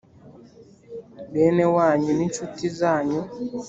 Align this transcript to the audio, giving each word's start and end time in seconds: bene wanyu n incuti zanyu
bene 1.33 1.63
wanyu 1.75 2.11
n 2.17 2.19
incuti 2.27 2.65
zanyu 2.79 3.21